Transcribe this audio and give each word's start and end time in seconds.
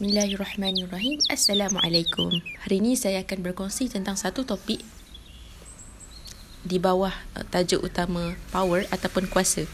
Bismillahirrahmanirrahim. 0.00 1.20
Assalamualaikum. 1.28 2.32
Hari 2.64 2.80
ini 2.80 2.96
saya 2.96 3.20
akan 3.20 3.44
berkongsi 3.44 3.92
tentang 3.92 4.16
satu 4.16 4.48
topik 4.48 4.80
di 6.64 6.80
bawah 6.80 7.12
uh, 7.36 7.44
tajuk 7.44 7.84
utama 7.84 8.32
power 8.48 8.88
ataupun 8.88 9.28
kuasa. 9.28 9.68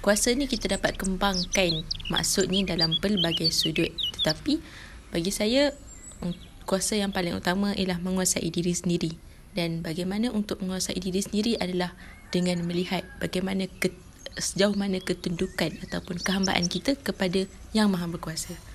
Kuasa 0.00 0.32
ni 0.32 0.48
kita 0.48 0.72
dapat 0.72 0.96
kembangkan 0.96 1.84
maksudnya 2.08 2.72
dalam 2.72 2.96
pelbagai 3.04 3.52
sudut. 3.52 3.92
Tetapi 3.92 4.64
bagi 5.12 5.28
saya 5.28 5.76
um, 6.24 6.32
kuasa 6.64 6.96
yang 6.96 7.12
paling 7.12 7.36
utama 7.36 7.76
ialah 7.76 8.00
menguasai 8.00 8.48
diri 8.48 8.72
sendiri. 8.72 9.12
Dan 9.52 9.84
bagaimana 9.84 10.32
untuk 10.32 10.64
menguasai 10.64 10.96
diri 10.96 11.20
sendiri 11.20 11.60
adalah 11.60 11.92
dengan 12.32 12.64
melihat 12.64 13.04
bagaimana 13.20 13.68
ke, 13.68 13.92
sejauh 14.40 14.72
mana 14.72 15.04
ketundukan 15.04 15.84
ataupun 15.84 16.16
kehambaan 16.16 16.64
kita 16.64 16.96
kepada 16.96 17.44
yang 17.76 17.92
maha 17.92 18.08
berkuasa. 18.08 18.69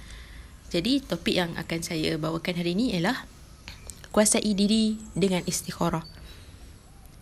Jadi 0.74 1.04
topik 1.04 1.36
yang 1.38 1.54
akan 1.56 1.80
saya 1.86 2.18
bawakan 2.18 2.58
hari 2.58 2.74
ini 2.74 2.98
ialah 2.98 3.28
kuasai 4.16 4.56
diri 4.56 4.98
dengan 5.14 5.44
istikharah. 5.46 6.08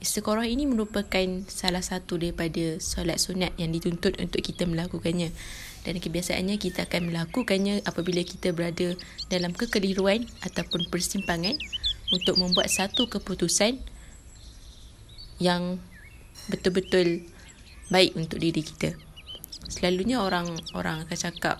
Istikharah 0.04 0.44
ini 0.48 0.68
merupakan 0.68 1.28
salah 1.48 1.80
satu 1.80 2.20
daripada 2.20 2.76
solat 2.84 3.24
sunat 3.24 3.56
yang 3.56 3.72
dituntut 3.72 4.20
untuk 4.20 4.44
kita 4.44 4.68
melakukannya. 4.68 5.32
Dan 5.84 6.00
kebiasaannya 6.00 6.60
kita 6.60 6.88
akan 6.88 7.12
melakukannya 7.12 7.84
apabila 7.84 8.24
kita 8.24 8.52
berada 8.56 8.96
dalam 9.28 9.52
kekeliruan 9.52 10.28
ataupun 10.44 10.88
persimpangan 10.92 11.56
untuk 12.12 12.36
membuat 12.40 12.68
satu 12.72 13.08
keputusan 13.08 13.80
yang 15.40 15.80
betul-betul 16.48 17.28
baik 17.92 18.16
untuk 18.16 18.40
diri 18.40 18.64
kita. 18.64 18.96
Selalunya 19.72 20.20
orang 20.20 20.52
orang 20.76 21.04
akan 21.08 21.18
cakap 21.18 21.58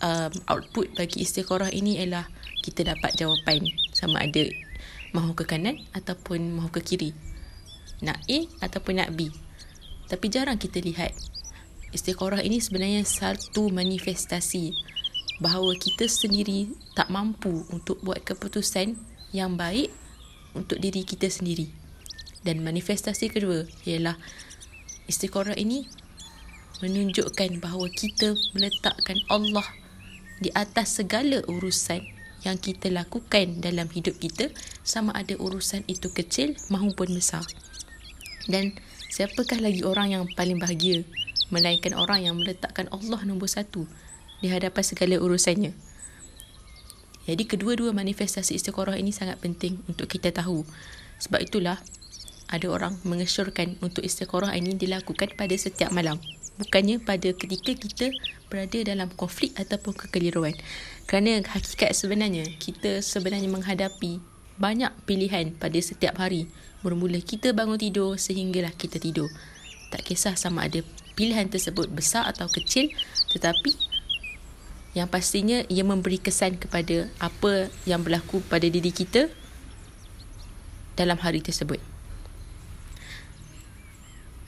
um, 0.00 0.32
output 0.48 0.92
bagi 0.96 1.24
istikharah 1.24 1.70
ini 1.70 2.00
ialah 2.00 2.28
kita 2.60 2.84
dapat 2.84 3.16
jawapan 3.16 3.64
sama 3.96 4.24
ada 4.24 4.44
mahu 5.16 5.34
ke 5.34 5.44
kanan 5.48 5.80
ataupun 5.96 6.54
mahu 6.56 6.70
ke 6.70 6.80
kiri. 6.84 7.10
Nak 8.00 8.18
A 8.28 8.38
ataupun 8.64 9.00
nak 9.00 9.12
B. 9.16 9.28
Tapi 10.08 10.26
jarang 10.32 10.56
kita 10.56 10.80
lihat 10.80 11.12
istikharah 11.92 12.40
ini 12.42 12.58
sebenarnya 12.62 13.02
satu 13.04 13.68
manifestasi 13.70 14.72
bahawa 15.40 15.72
kita 15.76 16.06
sendiri 16.06 16.72
tak 16.92 17.08
mampu 17.08 17.64
untuk 17.72 18.00
buat 18.04 18.20
keputusan 18.20 18.94
yang 19.32 19.56
baik 19.56 19.88
untuk 20.52 20.78
diri 20.78 21.06
kita 21.06 21.30
sendiri. 21.30 21.70
Dan 22.40 22.64
manifestasi 22.64 23.28
kedua 23.28 23.68
ialah 23.84 24.16
istikharah 25.08 25.56
ini 25.56 25.84
menunjukkan 26.80 27.60
bahawa 27.60 27.92
kita 27.92 28.32
meletakkan 28.56 29.20
Allah 29.28 29.64
di 30.40 30.48
atas 30.56 30.96
segala 30.96 31.44
urusan 31.44 32.00
yang 32.40 32.56
kita 32.56 32.88
lakukan 32.88 33.60
dalam 33.60 33.84
hidup 33.92 34.16
kita 34.16 34.48
sama 34.80 35.12
ada 35.12 35.36
urusan 35.36 35.84
itu 35.84 36.08
kecil 36.08 36.56
maupun 36.72 37.12
besar. 37.12 37.44
Dan 38.48 38.80
siapakah 39.12 39.60
lagi 39.60 39.84
orang 39.84 40.16
yang 40.16 40.24
paling 40.32 40.56
bahagia 40.56 41.04
melainkan 41.52 41.92
orang 41.92 42.24
yang 42.24 42.40
meletakkan 42.40 42.88
Allah 42.88 43.20
nombor 43.28 43.52
satu 43.52 43.84
di 44.40 44.48
hadapan 44.48 44.80
segala 44.80 45.20
urusannya. 45.20 45.76
Jadi 47.28 47.44
kedua-dua 47.44 47.92
manifestasi 47.92 48.56
istiqorah 48.56 48.96
ini 48.96 49.12
sangat 49.12 49.36
penting 49.44 49.84
untuk 49.84 50.08
kita 50.08 50.32
tahu. 50.32 50.64
Sebab 51.20 51.44
itulah 51.44 51.76
ada 52.48 52.66
orang 52.72 52.96
mengesyorkan 53.04 53.76
untuk 53.84 54.00
istiqorah 54.00 54.56
ini 54.56 54.72
dilakukan 54.80 55.36
pada 55.36 55.52
setiap 55.60 55.92
malam 55.92 56.16
bukannya 56.60 57.00
pada 57.00 57.32
ketika 57.32 57.72
kita 57.72 58.06
berada 58.52 58.78
dalam 58.84 59.08
konflik 59.16 59.56
ataupun 59.56 59.96
kekeliruan. 59.96 60.52
Kerana 61.08 61.40
hakikat 61.40 61.96
sebenarnya 61.96 62.44
kita 62.60 63.00
sebenarnya 63.00 63.48
menghadapi 63.48 64.20
banyak 64.60 64.92
pilihan 65.08 65.56
pada 65.56 65.80
setiap 65.80 66.20
hari. 66.20 66.52
Bermula 66.84 67.16
kita 67.24 67.56
bangun 67.56 67.80
tidur 67.80 68.20
sehinggalah 68.20 68.76
kita 68.76 69.00
tidur. 69.00 69.32
Tak 69.88 70.04
kisah 70.04 70.36
sama 70.36 70.68
ada 70.68 70.84
pilihan 71.16 71.48
tersebut 71.48 71.88
besar 71.88 72.28
atau 72.28 72.46
kecil 72.46 72.92
tetapi 73.32 73.74
yang 74.92 75.06
pastinya 75.06 75.62
ia 75.70 75.86
memberi 75.86 76.18
kesan 76.18 76.58
kepada 76.58 77.06
apa 77.22 77.70
yang 77.86 78.02
berlaku 78.02 78.42
pada 78.50 78.66
diri 78.66 78.90
kita 78.90 79.30
dalam 80.98 81.16
hari 81.16 81.40
tersebut. 81.40 81.78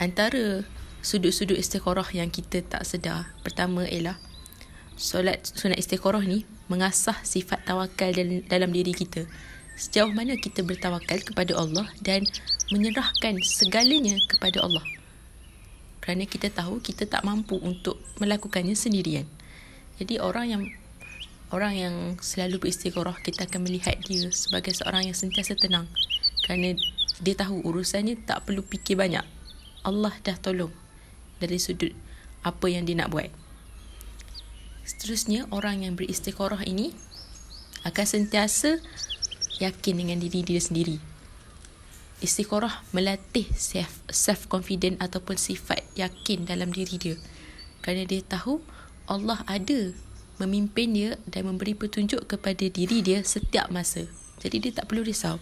Antara 0.02 0.66
sudut-sudut 1.02 1.58
istikharah 1.58 2.06
yang 2.14 2.30
kita 2.30 2.62
tak 2.62 2.86
sedar. 2.86 3.26
Pertama 3.42 3.84
ialah 3.84 4.16
solat 4.94 5.42
sunat 5.42 5.76
istikharah 5.76 6.22
ni 6.22 6.46
mengasah 6.70 7.18
sifat 7.26 7.66
tawakal 7.66 8.14
dalam, 8.46 8.70
diri 8.70 8.94
kita. 8.94 9.26
Sejauh 9.74 10.14
mana 10.14 10.38
kita 10.38 10.62
bertawakal 10.62 11.18
kepada 11.26 11.58
Allah 11.58 11.90
dan 12.00 12.22
menyerahkan 12.70 13.42
segalanya 13.42 14.14
kepada 14.30 14.62
Allah. 14.62 14.86
Kerana 15.98 16.22
kita 16.24 16.54
tahu 16.54 16.78
kita 16.78 17.10
tak 17.10 17.26
mampu 17.26 17.58
untuk 17.58 17.98
melakukannya 18.22 18.78
sendirian. 18.78 19.26
Jadi 19.98 20.22
orang 20.22 20.46
yang 20.48 20.62
orang 21.50 21.74
yang 21.76 21.94
selalu 22.22 22.62
beristikharah 22.62 23.18
kita 23.20 23.44
akan 23.50 23.66
melihat 23.66 23.98
dia 24.06 24.30
sebagai 24.30 24.72
seorang 24.72 25.10
yang 25.10 25.18
sentiasa 25.18 25.58
tenang. 25.58 25.90
Kerana 26.46 26.78
dia 27.22 27.34
tahu 27.34 27.62
urusannya 27.66 28.22
tak 28.22 28.46
perlu 28.46 28.62
fikir 28.62 28.98
banyak. 28.98 29.26
Allah 29.82 30.14
dah 30.22 30.38
tolong 30.38 30.81
dari 31.42 31.58
sudut 31.58 31.90
apa 32.46 32.66
yang 32.70 32.86
dia 32.86 32.94
nak 32.98 33.10
buat. 33.10 33.30
Seterusnya, 34.82 35.46
orang 35.54 35.86
yang 35.86 35.94
beristikharah 35.94 36.62
ini 36.66 36.90
akan 37.86 38.06
sentiasa 38.06 38.82
yakin 39.62 39.94
dengan 39.98 40.18
diri 40.18 40.42
dia 40.42 40.58
sendiri. 40.58 40.98
Istikharah 42.22 42.86
melatih 42.94 43.50
self, 43.54 44.02
self 44.10 44.46
confident 44.46 44.98
ataupun 45.02 45.34
sifat 45.34 45.82
yakin 45.98 46.46
dalam 46.46 46.70
diri 46.70 46.98
dia. 46.98 47.16
Kerana 47.82 48.06
dia 48.06 48.22
tahu 48.22 48.62
Allah 49.10 49.42
ada 49.50 49.90
memimpin 50.38 50.94
dia 50.94 51.10
dan 51.26 51.50
memberi 51.50 51.74
petunjuk 51.74 52.26
kepada 52.30 52.66
diri 52.70 53.02
dia 53.02 53.26
setiap 53.26 53.70
masa. 53.74 54.06
Jadi 54.42 54.70
dia 54.70 54.72
tak 54.74 54.90
perlu 54.90 55.06
risau. 55.06 55.38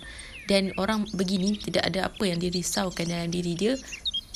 Dan 0.48 0.72
orang 0.76 1.08
begini 1.16 1.56
tidak 1.56 1.88
ada 1.88 2.08
apa 2.12 2.24
yang 2.28 2.40
dirisaukan 2.40 3.08
dalam 3.08 3.32
diri 3.32 3.56
dia 3.56 3.76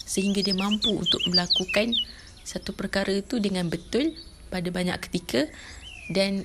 sehingga 0.04 0.44
dia 0.44 0.56
mampu 0.56 0.92
untuk 0.92 1.20
melakukan 1.28 1.96
satu 2.44 2.76
perkara 2.76 3.10
itu 3.10 3.40
dengan 3.40 3.72
betul 3.72 4.12
pada 4.52 4.68
banyak 4.68 5.00
ketika 5.08 5.48
dan 6.12 6.44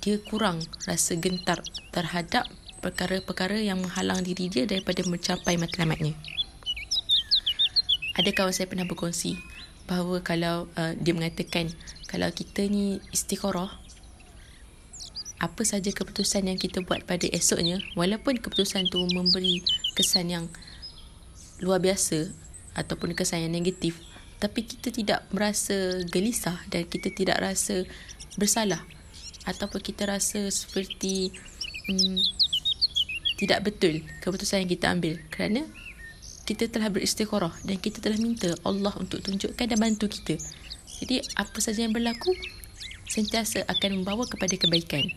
dia 0.00 0.16
kurang 0.22 0.62
rasa 0.86 1.18
gentar 1.18 1.60
terhadap 1.90 2.46
perkara-perkara 2.84 3.58
yang 3.64 3.80
menghalang 3.80 4.20
diri 4.20 4.52
dia 4.52 4.68
daripada 4.68 5.00
mencapai 5.08 5.56
matlamatnya. 5.56 6.12
Ada 8.14 8.30
kawan 8.30 8.54
saya 8.54 8.70
pernah 8.70 8.86
berkongsi 8.86 9.40
bahawa 9.90 10.20
kalau 10.20 10.70
uh, 10.78 10.92
dia 10.94 11.16
mengatakan 11.16 11.72
kalau 12.06 12.30
kita 12.30 12.68
ni 12.68 13.02
istikharah 13.10 13.72
apa 15.42 15.62
saja 15.66 15.90
keputusan 15.90 16.46
yang 16.46 16.56
kita 16.56 16.80
buat 16.86 17.04
pada 17.04 17.26
esoknya 17.28 17.82
walaupun 17.98 18.38
keputusan 18.38 18.88
tu 18.88 19.02
memberi 19.12 19.60
kesan 19.98 20.30
yang 20.30 20.46
luar 21.62 21.78
biasa 21.78 22.32
ataupun 22.74 23.14
kesan 23.14 23.46
yang 23.46 23.54
negatif 23.54 23.98
tapi 24.42 24.66
kita 24.66 24.90
tidak 24.90 25.20
merasa 25.30 26.02
gelisah 26.10 26.58
dan 26.68 26.84
kita 26.84 27.08
tidak 27.14 27.38
rasa 27.40 27.86
bersalah 28.34 28.82
ataupun 29.46 29.80
kita 29.80 30.08
rasa 30.08 30.50
seperti 30.50 31.30
hmm, 31.88 32.18
tidak 33.38 33.66
betul 33.66 34.02
keputusan 34.24 34.66
yang 34.66 34.70
kita 34.72 34.86
ambil 34.90 35.14
kerana 35.30 35.62
kita 36.44 36.68
telah 36.68 36.92
beristikharah 36.92 37.56
dan 37.64 37.80
kita 37.80 38.04
telah 38.04 38.20
minta 38.20 38.52
Allah 38.68 38.92
untuk 39.00 39.24
tunjukkan 39.24 39.64
dan 39.64 39.80
bantu 39.80 40.12
kita. 40.12 40.36
Jadi 41.00 41.24
apa 41.40 41.56
saja 41.58 41.88
yang 41.88 41.96
berlaku 41.96 42.36
sentiasa 43.08 43.64
akan 43.64 44.04
membawa 44.04 44.28
kepada 44.28 44.52
kebaikan. 44.60 45.08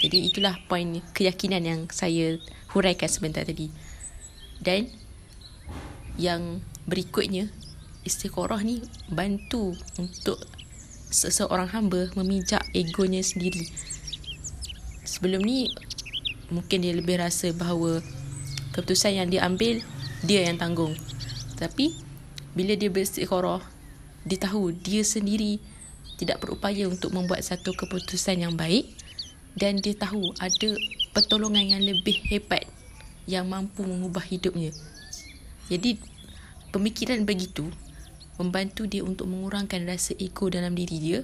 Jadi 0.00 0.32
itulah 0.32 0.56
poin 0.64 1.04
keyakinan 1.12 1.62
yang 1.68 1.80
saya 1.92 2.40
huraikan 2.72 3.12
sebentar 3.12 3.44
tadi. 3.44 3.68
Dan 4.56 4.88
yang 6.14 6.62
berikutnya 6.86 7.50
istikharah 8.04 8.60
ni 8.60 8.84
bantu 9.10 9.74
untuk 9.96 10.38
seseorang 11.08 11.70
hamba 11.72 12.10
memijak 12.14 12.62
egonya 12.76 13.24
sendiri. 13.24 13.64
Sebelum 15.06 15.40
ni 15.42 15.70
mungkin 16.52 16.84
dia 16.84 16.92
lebih 16.92 17.18
rasa 17.18 17.50
bahawa 17.56 18.04
keputusan 18.76 19.18
yang 19.24 19.28
dia 19.30 19.46
ambil 19.46 19.80
dia 20.26 20.46
yang 20.46 20.60
tanggung. 20.60 20.92
Tapi 21.56 21.96
bila 22.52 22.76
dia 22.76 22.92
beristikharah 22.92 23.62
dia 24.24 24.40
tahu 24.40 24.72
dia 24.72 25.04
sendiri 25.04 25.60
tidak 26.16 26.40
berupaya 26.40 26.86
untuk 26.86 27.12
membuat 27.12 27.42
satu 27.42 27.74
keputusan 27.74 28.40
yang 28.40 28.54
baik 28.54 28.88
dan 29.54 29.78
dia 29.78 29.94
tahu 29.94 30.34
ada 30.38 30.74
pertolongan 31.14 31.78
yang 31.78 31.82
lebih 31.82 32.18
hebat 32.26 32.66
yang 33.24 33.46
mampu 33.46 33.86
mengubah 33.86 34.22
hidupnya. 34.22 34.74
Jadi 35.72 35.96
pemikiran 36.74 37.24
begitu 37.24 37.72
membantu 38.36 38.84
dia 38.90 39.06
untuk 39.06 39.30
mengurangkan 39.30 39.86
rasa 39.86 40.12
ego 40.18 40.50
dalam 40.50 40.74
diri 40.74 40.98
dia 40.98 41.20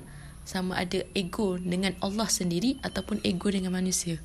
sama 0.47 0.79
ada 0.81 1.05
ego 1.13 1.61
dengan 1.61 1.93
Allah 2.01 2.27
sendiri 2.31 2.81
ataupun 2.81 3.21
ego 3.27 3.51
dengan 3.53 3.75
manusia. 3.75 4.17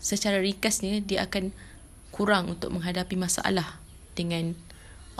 Secara 0.00 0.40
ringkasnya 0.40 1.02
dia 1.02 1.26
akan 1.26 1.50
kurang 2.14 2.56
untuk 2.56 2.72
menghadapi 2.72 3.18
masalah 3.18 3.82
dengan 4.16 4.56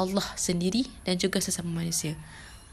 Allah 0.01 0.25
sendiri 0.37 0.89
dan 1.05 1.21
juga 1.21 1.41
sesama 1.43 1.73
manusia. 1.73 2.17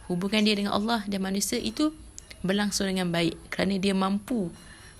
Hubungan 0.07 0.43
dia 0.43 0.55
dengan 0.55 0.75
Allah 0.75 1.03
dan 1.07 1.23
manusia 1.23 1.59
itu 1.59 1.95
berlangsung 2.43 2.91
dengan 2.91 3.11
baik 3.11 3.39
kerana 3.51 3.79
dia 3.79 3.95
mampu 3.95 4.51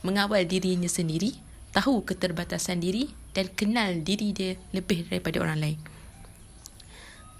mengawal 0.03 0.44
dirinya 0.47 0.88
sendiri, 0.88 1.35
tahu 1.75 2.03
keterbatasan 2.03 2.79
diri 2.79 3.11
dan 3.35 3.51
kenal 3.51 3.91
diri 4.00 4.31
dia 4.31 4.55
lebih 4.71 5.07
daripada 5.07 5.44
orang 5.44 5.59
lain. 5.59 5.93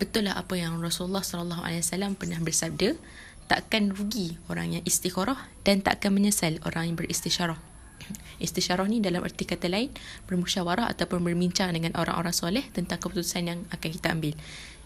Betul 0.02 0.26
lah 0.28 0.36
apa 0.36 0.58
yang 0.58 0.82
Rasulullah 0.82 1.22
sallallahu 1.22 1.62
alaihi 1.64 1.86
wasallam 1.86 2.18
pernah 2.18 2.42
bersabda, 2.42 2.98
takkan 3.46 3.94
rugi 3.94 4.40
orang 4.50 4.80
yang 4.80 4.84
istikharah 4.84 5.38
dan 5.62 5.84
takkan 5.86 6.16
menyesal 6.16 6.58
orang 6.66 6.92
yang 6.92 6.98
beristisyarah. 6.98 7.60
Istisyarah 8.46 8.90
ni 8.90 9.00
dalam 9.00 9.24
erti 9.24 9.46
kata 9.46 9.70
lain 9.70 9.94
bermusyawarah 10.28 10.90
ataupun 10.92 11.24
berbincang 11.24 11.72
dengan 11.72 11.96
orang-orang 11.96 12.36
soleh 12.36 12.66
tentang 12.74 13.00
keputusan 13.00 13.48
yang 13.48 13.60
akan 13.72 13.90
kita 13.94 14.08
ambil. 14.12 14.34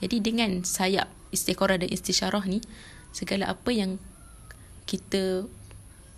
Jadi 0.03 0.17
dengan 0.21 0.61
sayap 0.61 1.09
istikharah 1.33 1.81
dan 1.81 1.89
istisyarah 1.89 2.43
ni 2.45 2.61
segala 3.15 3.49
apa 3.49 3.73
yang 3.73 3.97
kita 4.85 5.49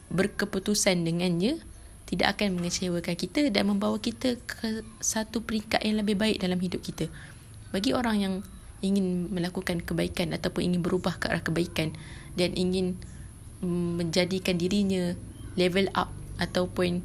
berkeputusan 0.09 1.06
dengannya 1.06 1.62
tidak 2.09 2.38
akan 2.38 2.57
mengecewakan 2.57 3.13
kita 3.13 3.53
dan 3.53 3.69
membawa 3.69 4.01
kita 4.01 4.42
ke 4.50 4.81
satu 4.97 5.45
peringkat 5.45 5.85
yang 5.85 6.01
lebih 6.01 6.18
baik 6.18 6.42
dalam 6.42 6.57
hidup 6.57 6.81
kita. 6.81 7.06
Bagi 7.69 7.94
orang 7.94 8.18
yang 8.18 8.33
ingin 8.80 9.28
melakukan 9.31 9.84
kebaikan 9.84 10.31
ataupun 10.31 10.72
ingin 10.72 10.81
berubah 10.84 11.20
ke 11.20 11.28
arah 11.28 11.44
kebaikan 11.44 11.92
dan 12.40 12.56
ingin 12.56 12.96
mm, 13.60 14.00
menjadikan 14.00 14.56
dirinya 14.56 15.16
level 15.60 15.92
up 15.96 16.12
ataupun 16.40 17.04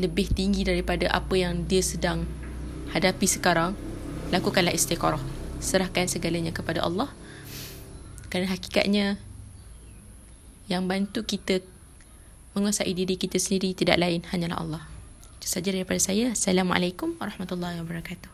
lebih 0.00 0.32
tinggi 0.32 0.66
daripada 0.66 1.06
apa 1.12 1.34
yang 1.36 1.68
dia 1.68 1.84
sedang 1.84 2.26
hadapi 2.90 3.26
sekarang 3.28 3.76
lakukanlah 4.32 4.74
istiqarah. 4.74 5.20
Serahkan 5.62 6.10
segalanya 6.10 6.52
kepada 6.52 6.84
Allah. 6.84 7.08
Kerana 8.28 8.50
hakikatnya 8.50 9.16
yang 10.66 10.88
bantu 10.90 11.22
kita 11.22 11.62
menguasai 12.56 12.90
diri 12.96 13.14
kita 13.14 13.38
sendiri 13.38 13.76
tidak 13.76 14.00
lain 14.00 14.26
hanyalah 14.32 14.58
Allah. 14.58 14.82
Itu 15.38 15.46
saja 15.46 15.70
daripada 15.70 16.00
saya. 16.02 16.34
Assalamualaikum 16.34 17.14
warahmatullahi 17.20 17.78
wabarakatuh 17.84 18.33